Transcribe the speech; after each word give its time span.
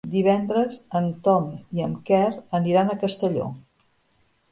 Divendres 0.13 0.77
en 0.99 1.09
Tom 1.27 1.45
i 1.79 1.83
en 1.87 1.93
Quer 2.07 2.21
aniran 2.61 2.91
a 2.91 2.97
Castelló. 3.05 3.51